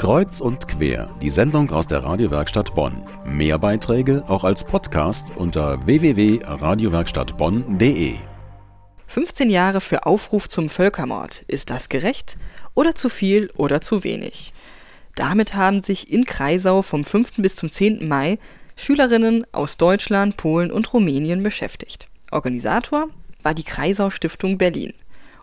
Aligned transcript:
Kreuz 0.00 0.40
und 0.40 0.66
quer, 0.66 1.14
die 1.20 1.28
Sendung 1.28 1.70
aus 1.72 1.86
der 1.86 2.02
Radiowerkstatt 2.02 2.74
Bonn. 2.74 3.02
Mehr 3.26 3.58
Beiträge 3.58 4.24
auch 4.28 4.44
als 4.44 4.64
Podcast 4.64 5.32
unter 5.36 5.84
www.radiowerkstattbonn.de. 5.84 8.14
15 9.08 9.50
Jahre 9.50 9.82
für 9.82 10.06
Aufruf 10.06 10.48
zum 10.48 10.70
Völkermord. 10.70 11.42
Ist 11.48 11.68
das 11.68 11.90
gerecht? 11.90 12.38
Oder 12.74 12.94
zu 12.94 13.10
viel 13.10 13.50
oder 13.58 13.82
zu 13.82 14.02
wenig? 14.02 14.54
Damit 15.16 15.54
haben 15.54 15.82
sich 15.82 16.10
in 16.10 16.24
Kreisau 16.24 16.80
vom 16.80 17.04
5. 17.04 17.32
bis 17.36 17.56
zum 17.56 17.70
10. 17.70 18.08
Mai 18.08 18.38
Schülerinnen 18.76 19.44
aus 19.52 19.76
Deutschland, 19.76 20.38
Polen 20.38 20.72
und 20.72 20.94
Rumänien 20.94 21.42
beschäftigt. 21.42 22.06
Organisator 22.30 23.08
war 23.42 23.52
die 23.52 23.64
Kreisau 23.64 24.08
Stiftung 24.08 24.56
Berlin. 24.56 24.94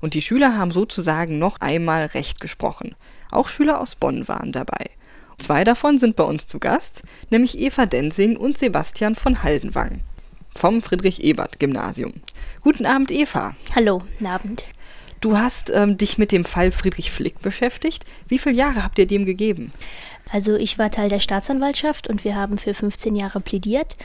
Und 0.01 0.15
die 0.15 0.23
Schüler 0.23 0.57
haben 0.57 0.71
sozusagen 0.71 1.37
noch 1.37 1.61
einmal 1.61 2.07
Recht 2.07 2.39
gesprochen. 2.39 2.95
Auch 3.31 3.47
Schüler 3.47 3.79
aus 3.81 3.95
Bonn 3.95 4.27
waren 4.27 4.51
dabei. 4.51 4.89
Zwei 5.37 5.63
davon 5.63 5.99
sind 5.99 6.15
bei 6.15 6.23
uns 6.23 6.47
zu 6.47 6.59
Gast, 6.59 7.03
nämlich 7.29 7.59
Eva 7.59 7.85
Densing 7.85 8.37
und 8.37 8.57
Sebastian 8.57 9.15
von 9.15 9.43
Haldenwang 9.43 10.01
vom 10.57 10.81
Friedrich-Ebert-Gymnasium. 10.81 12.13
Guten 12.61 12.85
Abend, 12.85 13.11
Eva. 13.11 13.55
Hallo, 13.75 13.99
guten 13.99 14.25
Abend. 14.25 14.65
Du 15.21 15.37
hast 15.37 15.71
ähm, 15.73 15.97
dich 15.97 16.17
mit 16.17 16.31
dem 16.31 16.45
Fall 16.45 16.71
Friedrich 16.71 17.11
Flick 17.11 17.41
beschäftigt. 17.41 18.03
Wie 18.27 18.37
viele 18.39 18.55
Jahre 18.55 18.83
habt 18.83 18.99
ihr 18.99 19.07
dem 19.07 19.25
gegeben? 19.25 19.71
Also 20.31 20.55
ich 20.55 20.77
war 20.77 20.91
Teil 20.91 21.09
der 21.09 21.19
Staatsanwaltschaft 21.19 22.07
und 22.07 22.23
wir 22.23 22.35
haben 22.35 22.57
für 22.57 22.73
15 22.73 23.15
Jahre 23.15 23.39
plädiert. 23.39 23.95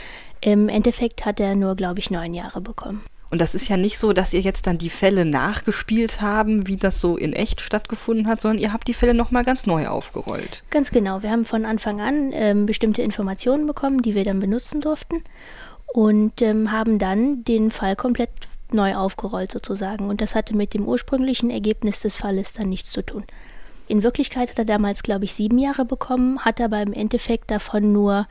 Im 0.40 0.68
Endeffekt 0.68 1.24
hat 1.24 1.40
er 1.40 1.54
nur, 1.54 1.74
glaube 1.74 1.98
ich, 1.98 2.10
neun 2.10 2.32
Jahre 2.32 2.60
bekommen. 2.60 3.02
Und 3.32 3.40
das 3.40 3.54
ist 3.54 3.66
ja 3.66 3.78
nicht 3.78 3.98
so, 3.98 4.12
dass 4.12 4.34
ihr 4.34 4.40
jetzt 4.40 4.66
dann 4.66 4.76
die 4.76 4.90
Fälle 4.90 5.24
nachgespielt 5.24 6.20
haben, 6.20 6.66
wie 6.66 6.76
das 6.76 7.00
so 7.00 7.16
in 7.16 7.32
echt 7.32 7.62
stattgefunden 7.62 8.28
hat, 8.28 8.42
sondern 8.42 8.60
ihr 8.60 8.74
habt 8.74 8.86
die 8.88 8.92
Fälle 8.92 9.14
nochmal 9.14 9.42
ganz 9.42 9.64
neu 9.64 9.86
aufgerollt. 9.86 10.62
Ganz 10.68 10.90
genau. 10.90 11.22
Wir 11.22 11.30
haben 11.30 11.46
von 11.46 11.64
Anfang 11.64 12.02
an 12.02 12.32
ähm, 12.34 12.66
bestimmte 12.66 13.00
Informationen 13.00 13.66
bekommen, 13.66 14.02
die 14.02 14.14
wir 14.14 14.24
dann 14.24 14.38
benutzen 14.38 14.82
durften 14.82 15.24
und 15.94 16.42
ähm, 16.42 16.72
haben 16.72 16.98
dann 16.98 17.42
den 17.42 17.70
Fall 17.70 17.96
komplett 17.96 18.28
neu 18.70 18.96
aufgerollt 18.96 19.50
sozusagen. 19.50 20.10
Und 20.10 20.20
das 20.20 20.34
hatte 20.34 20.54
mit 20.54 20.74
dem 20.74 20.86
ursprünglichen 20.86 21.48
Ergebnis 21.48 22.00
des 22.00 22.16
Falles 22.16 22.52
dann 22.52 22.68
nichts 22.68 22.92
zu 22.92 23.00
tun. 23.00 23.24
In 23.88 24.02
Wirklichkeit 24.02 24.50
hat 24.50 24.58
er 24.58 24.64
damals, 24.64 25.02
glaube 25.02 25.24
ich, 25.24 25.34
sieben 25.34 25.58
Jahre 25.58 25.84
bekommen, 25.84 26.40
hat 26.40 26.60
aber 26.60 26.80
im 26.80 26.92
Endeffekt 26.92 27.50
davon 27.50 27.92
nur 27.92 28.26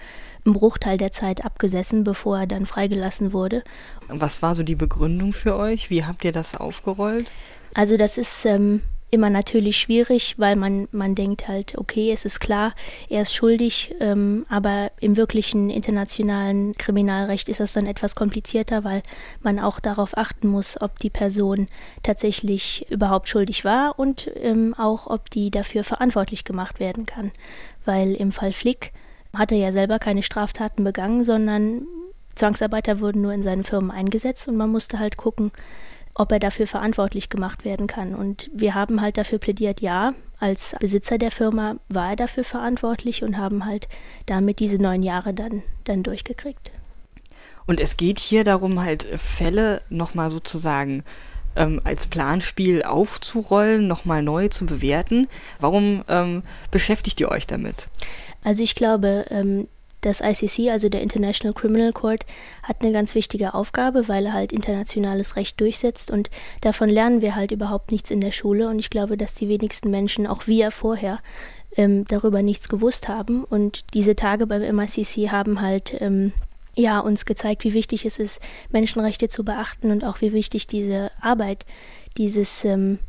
einen 0.46 0.54
Bruchteil 0.54 0.98
der 0.98 1.12
Zeit 1.12 1.46
abgesessen, 1.46 2.04
bevor 2.04 2.40
er 2.40 2.48
dann 2.48 2.66
freigelassen 2.66 3.34
wurde. 3.34 3.64
Was 4.08 4.42
war 4.42 4.56
so 4.56 4.64
die 4.64 4.76
Begründung 4.76 5.34
für 5.34 5.56
euch? 5.56 5.90
Wie 5.90 6.06
habt 6.06 6.26
ihr 6.26 6.32
das 6.32 6.56
aufgerollt? 6.56 7.32
Also 7.74 7.98
das 7.98 8.18
ist 8.18 8.46
ähm, 8.46 8.82
immer 9.12 9.30
natürlich 9.30 9.78
schwierig, 9.78 10.40
weil 10.40 10.56
man, 10.56 10.88
man 10.92 11.16
denkt 11.16 11.48
halt, 11.48 11.78
okay, 11.78 12.12
es 12.12 12.24
ist 12.24 12.40
klar, 12.40 12.74
er 13.10 13.24
ist 13.24 13.36
schuldig, 13.36 13.94
ähm, 14.00 14.46
aber 14.50 14.92
im 15.02 15.18
wirklichen 15.18 15.70
internationalen 15.70 16.74
Kriminalrecht 16.76 17.50
ist 17.50 17.60
das 17.60 17.74
dann 17.74 17.88
etwas 17.88 18.16
komplizierter, 18.16 18.86
weil 18.86 19.04
man 19.42 19.60
auch 19.60 19.82
darauf 19.82 20.18
achten 20.18 20.48
muss, 20.48 20.82
ob 20.82 20.98
die 21.00 21.10
Person 21.10 21.68
tatsächlich 22.04 22.90
überhaupt 22.90 23.28
schuldig 23.28 23.66
war 23.66 24.00
und 24.00 24.32
ähm, 24.36 24.74
auch, 24.78 25.08
ob 25.08 25.30
die 25.30 25.52
dafür 25.52 25.84
verantwortlich 25.84 26.46
gemacht 26.46 26.80
werden 26.80 27.06
kann. 27.06 27.32
Weil 27.84 28.14
im 28.14 28.32
Fall 28.32 28.54
Flick 28.54 28.94
hat 29.34 29.52
er 29.52 29.58
ja 29.58 29.72
selber 29.74 30.00
keine 30.00 30.24
Straftaten 30.24 30.86
begangen, 30.86 31.26
sondern 31.26 31.86
Zwangsarbeiter 32.36 33.02
wurden 33.02 33.22
nur 33.22 33.34
in 33.34 33.44
seinen 33.44 33.66
Firmen 33.66 33.92
eingesetzt 33.92 34.48
und 34.48 34.56
man 34.56 34.70
musste 34.70 35.00
halt 35.00 35.18
gucken, 35.18 35.52
ob 36.16 36.32
er 36.32 36.40
dafür 36.40 36.68
verantwortlich 36.68 37.30
gemacht 37.30 37.66
werden 37.66 37.88
kann. 37.88 38.16
Und 38.16 38.50
wir 38.54 38.76
haben 38.76 39.02
halt 39.02 39.18
dafür 39.18 39.40
plädiert, 39.40 39.82
ja, 39.82 40.14
als 40.40 40.76
Besitzer 40.80 41.18
der 41.18 41.32
Firma 41.32 41.76
war 41.88 42.12
er 42.12 42.16
dafür 42.16 42.44
verantwortlich 42.44 43.24
und 43.24 43.38
haben 43.38 43.66
halt 43.66 43.88
damit 44.26 44.60
diese 44.60 44.78
neun 44.78 45.04
Jahre 45.04 45.34
dann, 45.34 45.62
dann 45.84 46.04
durchgekriegt. 46.04 46.72
Und 47.68 47.80
es 47.80 47.96
geht 47.96 48.20
hier 48.20 48.44
darum, 48.44 48.82
halt 48.82 49.04
Fälle 49.04 49.82
nochmal 49.90 50.30
sozusagen 50.30 51.04
ähm, 51.56 51.80
als 51.84 52.08
Planspiel 52.08 52.84
aufzurollen, 52.84 53.88
nochmal 53.88 54.24
neu 54.24 54.48
zu 54.48 54.66
bewerten. 54.66 55.28
Warum 55.60 56.04
ähm, 56.08 56.44
beschäftigt 56.72 57.20
ihr 57.22 57.30
euch 57.30 57.48
damit? 57.48 57.88
Also 58.44 58.64
ich 58.64 58.76
glaube, 58.76 59.26
ähm, 59.30 59.68
das 60.02 60.22
ICC, 60.22 60.70
also 60.70 60.90
der 60.90 61.02
International 61.02 61.54
Criminal 61.54 61.94
Court, 61.94 62.26
hat 62.64 62.82
eine 62.82 62.92
ganz 62.92 63.16
wichtige 63.16 63.54
Aufgabe, 63.54 64.08
weil 64.08 64.26
er 64.26 64.34
halt 64.34 64.52
internationales 64.52 65.36
Recht 65.36 65.60
durchsetzt 65.60 66.12
und 66.12 66.30
davon 66.62 66.90
lernen 66.90 67.22
wir 67.22 67.36
halt 67.36 67.52
überhaupt 67.52 67.92
nichts 67.92 68.12
in 68.12 68.20
der 68.20 68.32
Schule 68.32 68.68
und 68.68 68.80
ich 68.80 68.90
glaube, 68.90 69.18
dass 69.18 69.34
die 69.34 69.50
wenigsten 69.50 69.92
Menschen, 69.92 70.28
auch 70.28 70.48
wir 70.48 70.72
vorher, 70.72 71.20
ähm, 71.78 72.06
darüber 72.08 72.42
nichts 72.42 72.68
gewusst 72.68 73.08
haben 73.08 73.44
und 73.44 73.86
diese 73.94 74.16
Tage 74.16 74.48
beim 74.48 74.76
MICC 74.76 75.32
haben 75.32 75.62
halt 75.62 75.96
ähm, 76.02 76.34
ja, 76.76 77.00
uns 77.00 77.26
gezeigt, 77.26 77.64
wie 77.64 77.74
wichtig 77.74 78.06
es 78.06 78.20
ist, 78.20 78.42
Menschenrechte 78.72 79.30
zu 79.30 79.44
beachten 79.44 79.92
und 79.92 80.04
auch 80.04 80.22
wie 80.22 80.34
wichtig 80.34 80.68
diese 80.68 81.12
Arbeit 81.22 81.66
dieses 82.18 82.66
ähm, 82.66 83.00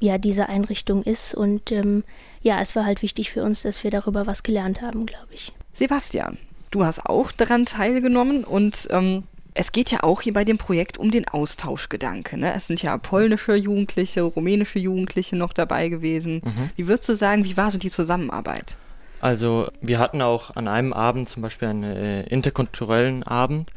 ja, 0.00 0.18
diese 0.18 0.48
Einrichtung 0.48 1.02
ist. 1.02 1.34
Und 1.34 1.70
ähm, 1.70 2.04
ja, 2.42 2.60
es 2.60 2.74
war 2.74 2.84
halt 2.84 3.02
wichtig 3.02 3.30
für 3.30 3.44
uns, 3.44 3.62
dass 3.62 3.84
wir 3.84 3.90
darüber 3.90 4.26
was 4.26 4.42
gelernt 4.42 4.80
haben, 4.82 5.06
glaube 5.06 5.32
ich. 5.32 5.52
Sebastian, 5.72 6.38
du 6.70 6.84
hast 6.84 7.06
auch 7.06 7.32
daran 7.32 7.64
teilgenommen 7.64 8.44
und 8.44 8.88
ähm, 8.90 9.24
es 9.54 9.72
geht 9.72 9.90
ja 9.90 10.02
auch 10.02 10.22
hier 10.22 10.32
bei 10.32 10.44
dem 10.44 10.58
Projekt 10.58 10.98
um 10.98 11.10
den 11.10 11.26
Austauschgedanke. 11.28 12.38
Ne? 12.38 12.54
Es 12.54 12.66
sind 12.66 12.82
ja 12.82 12.96
polnische 12.98 13.54
Jugendliche, 13.54 14.22
rumänische 14.22 14.78
Jugendliche 14.78 15.36
noch 15.36 15.52
dabei 15.52 15.88
gewesen. 15.88 16.42
Mhm. 16.44 16.70
Wie 16.76 16.88
würdest 16.88 17.08
du 17.08 17.14
sagen, 17.14 17.44
wie 17.44 17.56
war 17.56 17.70
so 17.70 17.78
die 17.78 17.90
Zusammenarbeit? 17.90 18.76
Also 19.20 19.68
wir 19.80 19.98
hatten 19.98 20.22
auch 20.22 20.56
an 20.56 20.68
einem 20.68 20.92
Abend 20.92 21.28
zum 21.28 21.42
Beispiel 21.42 21.68
einen 21.68 21.84
äh, 21.84 22.22
interkulturellen 22.22 23.22
Abend, 23.22 23.70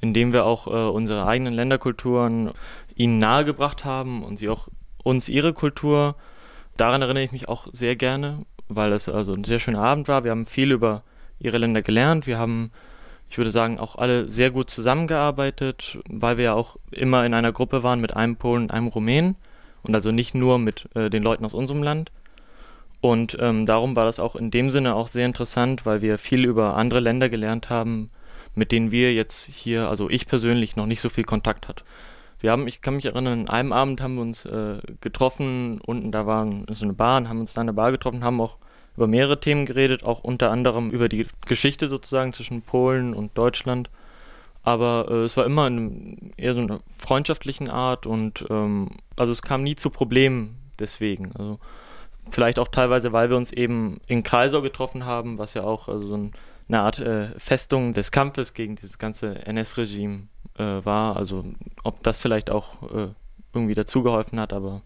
in 0.00 0.14
dem 0.14 0.32
wir 0.32 0.44
auch 0.46 0.66
äh, 0.66 0.70
unsere 0.70 1.26
eigenen 1.26 1.54
Länderkulturen 1.54 2.50
ihnen 2.96 3.18
nahegebracht 3.18 3.84
haben 3.84 4.24
und 4.24 4.38
sie 4.38 4.48
auch 4.48 4.68
uns 5.04 5.28
ihre 5.28 5.52
Kultur. 5.52 6.16
Daran 6.76 7.02
erinnere 7.02 7.22
ich 7.22 7.32
mich 7.32 7.48
auch 7.48 7.68
sehr 7.72 7.94
gerne, 7.94 8.44
weil 8.68 8.92
es 8.92 9.08
also 9.08 9.32
ein 9.32 9.44
sehr 9.44 9.58
schöner 9.58 9.82
Abend 9.82 10.08
war. 10.08 10.24
Wir 10.24 10.32
haben 10.32 10.46
viel 10.46 10.72
über 10.72 11.02
ihre 11.40 11.58
Länder 11.58 11.82
gelernt. 11.82 12.26
Wir 12.26 12.38
haben, 12.38 12.70
ich 13.28 13.38
würde 13.38 13.50
sagen, 13.50 13.78
auch 13.78 13.96
alle 13.96 14.30
sehr 14.30 14.50
gut 14.50 14.70
zusammengearbeitet, 14.70 15.98
weil 16.08 16.36
wir 16.36 16.44
ja 16.44 16.54
auch 16.54 16.76
immer 16.90 17.26
in 17.26 17.34
einer 17.34 17.52
Gruppe 17.52 17.82
waren 17.82 18.00
mit 18.00 18.14
einem 18.14 18.36
Polen 18.36 18.64
und 18.64 18.70
einem 18.70 18.88
Rumänen 18.88 19.36
und 19.82 19.94
also 19.94 20.12
nicht 20.12 20.34
nur 20.34 20.58
mit 20.58 20.88
äh, 20.94 21.10
den 21.10 21.22
Leuten 21.22 21.44
aus 21.44 21.54
unserem 21.54 21.82
Land. 21.82 22.12
Und 23.00 23.36
ähm, 23.40 23.64
darum 23.64 23.96
war 23.96 24.04
das 24.04 24.20
auch 24.20 24.36
in 24.36 24.50
dem 24.50 24.70
Sinne 24.70 24.94
auch 24.94 25.08
sehr 25.08 25.24
interessant, 25.24 25.86
weil 25.86 26.02
wir 26.02 26.18
viel 26.18 26.44
über 26.44 26.76
andere 26.76 27.00
Länder 27.00 27.30
gelernt 27.30 27.70
haben, 27.70 28.08
mit 28.54 28.72
denen 28.72 28.90
wir 28.90 29.14
jetzt 29.14 29.46
hier, 29.46 29.88
also 29.88 30.10
ich 30.10 30.26
persönlich, 30.26 30.76
noch 30.76 30.86
nicht 30.86 31.00
so 31.00 31.08
viel 31.08 31.24
Kontakt 31.24 31.66
hatte. 31.66 31.82
Wir 32.40 32.50
haben, 32.52 32.66
ich 32.66 32.80
kann 32.82 32.96
mich 32.96 33.06
erinnern, 33.06 33.40
an 33.40 33.48
einem 33.48 33.72
Abend 33.72 34.00
haben 34.00 34.14
wir 34.16 34.22
uns 34.22 34.44
äh, 34.46 34.78
getroffen, 35.00 35.80
unten 35.84 36.10
da 36.10 36.26
war 36.26 36.46
so 36.72 36.84
eine 36.84 36.94
Bar 36.94 37.18
und 37.18 37.28
haben 37.28 37.40
uns 37.40 37.54
da 37.54 37.60
in 37.60 37.66
der 37.66 37.74
Bar 37.74 37.90
getroffen, 37.90 38.24
haben 38.24 38.40
auch 38.40 38.56
über 38.96 39.06
mehrere 39.06 39.40
Themen 39.40 39.66
geredet, 39.66 40.04
auch 40.04 40.24
unter 40.24 40.50
anderem 40.50 40.90
über 40.90 41.08
die 41.08 41.26
Geschichte 41.46 41.88
sozusagen 41.88 42.32
zwischen 42.32 42.62
Polen 42.62 43.14
und 43.14 43.36
Deutschland. 43.36 43.90
Aber 44.62 45.06
äh, 45.08 45.24
es 45.24 45.36
war 45.36 45.46
immer 45.46 45.66
in 45.66 46.32
eher 46.36 46.54
so 46.54 46.60
einer 46.60 46.80
freundschaftlichen 46.98 47.70
Art 47.70 48.06
und 48.06 48.44
ähm, 48.50 48.90
also 49.16 49.32
es 49.32 49.42
kam 49.42 49.62
nie 49.62 49.76
zu 49.76 49.90
Problemen 49.90 50.58
deswegen. 50.78 51.32
Also 51.36 51.58
vielleicht 52.30 52.58
auch 52.58 52.68
teilweise, 52.68 53.12
weil 53.12 53.30
wir 53.30 53.36
uns 53.36 53.52
eben 53.52 54.00
in 54.06 54.22
Kreisau 54.22 54.62
getroffen 54.62 55.04
haben, 55.04 55.38
was 55.38 55.54
ja 55.54 55.62
auch 55.62 55.88
also 55.88 56.06
so 56.06 56.16
ein, 56.16 56.32
eine 56.68 56.80
Art 56.80 56.98
äh, 56.98 57.28
Festung 57.38 57.94
des 57.94 58.10
Kampfes 58.10 58.54
gegen 58.54 58.76
dieses 58.76 58.98
ganze 58.98 59.46
NS-Regime 59.46 60.28
äh, 60.58 60.84
war. 60.84 61.16
Also 61.16 61.44
ob 61.82 62.02
das 62.02 62.20
vielleicht 62.20 62.50
auch 62.50 62.82
äh, 62.94 63.08
irgendwie 63.52 63.74
dazugeholfen 63.74 64.38
hat, 64.38 64.52
aber 64.52 64.82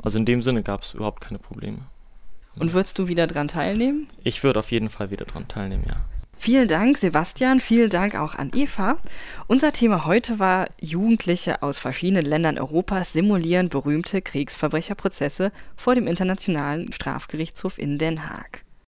also 0.00 0.18
in 0.18 0.26
dem 0.26 0.42
Sinne 0.42 0.62
gab 0.62 0.82
es 0.82 0.94
überhaupt 0.94 1.22
keine 1.22 1.38
Probleme. 1.38 1.78
Und 2.60 2.72
würdest 2.72 2.98
du 2.98 3.08
wieder 3.08 3.26
dran 3.26 3.48
teilnehmen? 3.48 4.08
Ich 4.24 4.42
würde 4.42 4.58
auf 4.58 4.70
jeden 4.70 4.90
Fall 4.90 5.10
wieder 5.10 5.24
dran 5.24 5.48
teilnehmen, 5.48 5.84
ja. 5.86 5.96
Vielen 6.40 6.68
Dank, 6.68 6.98
Sebastian. 6.98 7.60
Vielen 7.60 7.90
Dank 7.90 8.14
auch 8.14 8.36
an 8.36 8.52
Eva. 8.54 8.98
Unser 9.48 9.72
Thema 9.72 10.04
heute 10.04 10.38
war 10.38 10.68
Jugendliche 10.80 11.62
aus 11.62 11.80
verschiedenen 11.80 12.24
Ländern 12.24 12.58
Europas 12.58 13.12
simulieren 13.12 13.68
berühmte 13.68 14.22
Kriegsverbrecherprozesse 14.22 15.50
vor 15.76 15.96
dem 15.96 16.06
Internationalen 16.06 16.92
Strafgerichtshof 16.92 17.76
in 17.76 17.98
Den 17.98 18.28
Haag. 18.28 18.62